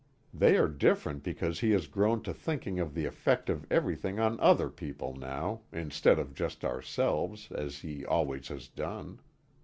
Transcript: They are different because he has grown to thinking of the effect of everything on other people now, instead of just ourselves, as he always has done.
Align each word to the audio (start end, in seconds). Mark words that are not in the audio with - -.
They 0.33 0.57
are 0.57 0.67
different 0.67 1.21
because 1.21 1.59
he 1.59 1.69
has 1.73 1.85
grown 1.85 2.23
to 2.23 2.33
thinking 2.33 2.79
of 2.79 2.95
the 2.95 3.05
effect 3.05 3.51
of 3.51 3.67
everything 3.69 4.19
on 4.19 4.39
other 4.39 4.67
people 4.71 5.13
now, 5.15 5.61
instead 5.71 6.17
of 6.17 6.33
just 6.33 6.65
ourselves, 6.65 7.51
as 7.51 7.81
he 7.81 8.03
always 8.03 8.47
has 8.47 8.67
done. 8.67 9.19